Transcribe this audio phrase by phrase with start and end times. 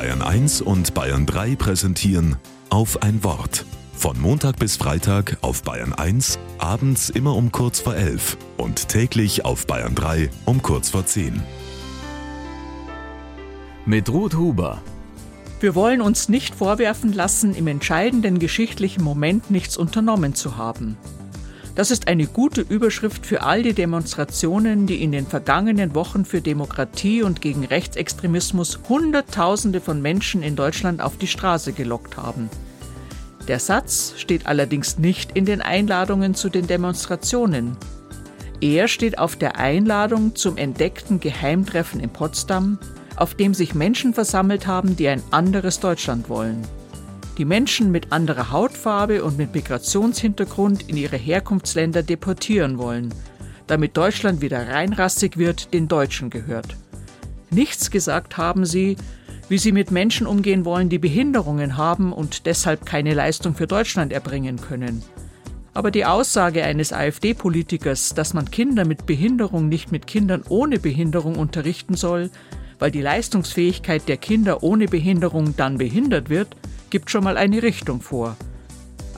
[0.00, 2.36] Bayern 1 und Bayern 3 präsentieren
[2.70, 3.66] auf ein Wort.
[3.92, 9.44] Von Montag bis Freitag auf Bayern 1, abends immer um kurz vor 11 und täglich
[9.44, 11.42] auf Bayern 3 um kurz vor 10.
[13.84, 14.80] Mit Ruth Huber.
[15.60, 20.96] Wir wollen uns nicht vorwerfen lassen, im entscheidenden geschichtlichen Moment nichts unternommen zu haben.
[21.80, 26.42] Das ist eine gute Überschrift für all die Demonstrationen, die in den vergangenen Wochen für
[26.42, 32.50] Demokratie und gegen Rechtsextremismus Hunderttausende von Menschen in Deutschland auf die Straße gelockt haben.
[33.48, 37.78] Der Satz steht allerdings nicht in den Einladungen zu den Demonstrationen.
[38.60, 42.78] Er steht auf der Einladung zum entdeckten Geheimtreffen in Potsdam,
[43.16, 46.62] auf dem sich Menschen versammelt haben, die ein anderes Deutschland wollen
[47.40, 53.14] die Menschen mit anderer Hautfarbe und mit Migrationshintergrund in ihre Herkunftsländer deportieren wollen,
[53.66, 56.76] damit Deutschland wieder reinrassig wird, den Deutschen gehört.
[57.50, 58.98] Nichts gesagt haben sie,
[59.48, 64.12] wie sie mit Menschen umgehen wollen, die Behinderungen haben und deshalb keine Leistung für Deutschland
[64.12, 65.02] erbringen können.
[65.72, 71.36] Aber die Aussage eines AfD-Politikers, dass man Kinder mit Behinderung nicht mit Kindern ohne Behinderung
[71.36, 72.28] unterrichten soll,
[72.78, 76.54] weil die Leistungsfähigkeit der Kinder ohne Behinderung dann behindert wird,
[76.90, 78.36] gibt schon mal eine Richtung vor.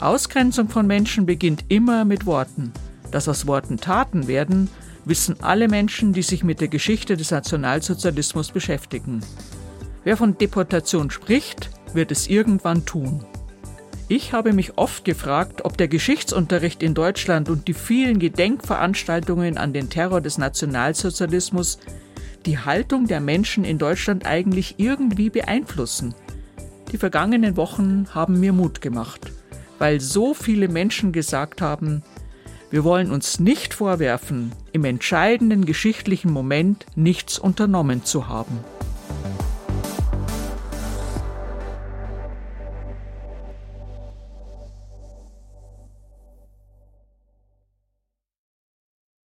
[0.00, 2.72] Ausgrenzung von Menschen beginnt immer mit Worten.
[3.10, 4.68] Dass aus Worten Taten werden,
[5.04, 9.20] wissen alle Menschen, die sich mit der Geschichte des Nationalsozialismus beschäftigen.
[10.04, 13.24] Wer von Deportation spricht, wird es irgendwann tun.
[14.08, 19.72] Ich habe mich oft gefragt, ob der Geschichtsunterricht in Deutschland und die vielen Gedenkveranstaltungen an
[19.72, 21.78] den Terror des Nationalsozialismus
[22.44, 26.14] die Haltung der Menschen in Deutschland eigentlich irgendwie beeinflussen.
[26.92, 29.32] Die vergangenen Wochen haben mir Mut gemacht,
[29.78, 32.02] weil so viele Menschen gesagt haben,
[32.70, 38.58] wir wollen uns nicht vorwerfen, im entscheidenden geschichtlichen Moment nichts unternommen zu haben.